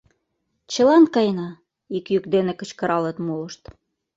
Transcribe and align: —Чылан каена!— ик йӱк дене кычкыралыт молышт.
—Чылан 0.71 1.03
каена!— 1.13 1.49
ик 1.97 2.05
йӱк 2.13 2.25
дене 2.33 2.53
кычкыралыт 2.59 3.17
молышт. 3.27 3.61